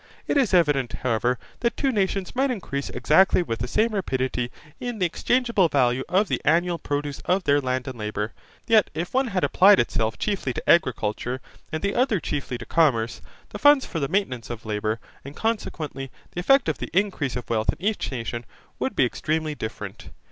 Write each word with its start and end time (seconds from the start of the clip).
It 0.27 0.35
is 0.35 0.51
evident, 0.51 0.93
however, 1.03 1.37
that 1.59 1.77
two 1.77 1.91
nations 1.91 2.35
might 2.35 2.49
increase 2.49 2.89
exactly 2.89 3.43
with 3.43 3.59
the 3.59 3.67
same 3.67 3.89
rapidity 3.93 4.49
in 4.79 4.97
the 4.97 5.05
exchangeable 5.05 5.67
value 5.67 6.03
of 6.09 6.27
the 6.27 6.41
annual 6.43 6.79
produce 6.79 7.19
of 7.25 7.43
their 7.43 7.61
land 7.61 7.87
and 7.87 7.99
labour, 7.99 8.33
yet 8.65 8.89
if 8.95 9.13
one 9.13 9.27
had 9.27 9.43
applied 9.43 9.79
itself 9.79 10.17
chiefly 10.17 10.53
to 10.53 10.67
agriculture, 10.67 11.39
and 11.71 11.83
the 11.83 11.93
other 11.93 12.19
chiefly 12.19 12.57
to 12.57 12.65
commerce, 12.65 13.21
the 13.49 13.59
funds 13.59 13.85
for 13.85 13.99
the 13.99 14.07
maintenance 14.07 14.49
of 14.49 14.65
labour, 14.65 14.99
and 15.23 15.35
consequently 15.35 16.09
the 16.31 16.39
effect 16.39 16.67
of 16.67 16.79
the 16.79 16.89
increase 16.93 17.35
of 17.35 17.47
wealth 17.47 17.69
in 17.71 17.79
each 17.85 18.09
nation, 18.11 18.43
would 18.79 18.95
be 18.95 19.05
extremely 19.05 19.53
different. 19.53 20.09